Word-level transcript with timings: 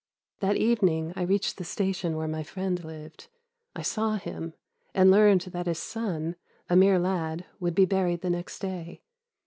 That 0.39 0.55
evening 0.55 1.13
I 1.15 1.21
reached 1.21 1.57
the 1.57 1.63
station 1.63 2.15
where 2.17 2.27
my 2.27 2.41
friend 2.41 2.83
lived. 2.83 3.27
I 3.75 3.83
saw 3.83 4.15
him, 4.15 4.55
and 4.95 5.11
learned 5.11 5.41
that 5.41 5.67
his 5.67 5.77
son, 5.77 6.37
a 6.67 6.75
mere 6.75 6.97
lad, 6.97 7.45
would 7.59 7.75
be 7.75 7.85
buried 7.85 8.21
the 8.21 8.31
next 8.31 8.57
day. 8.57 9.03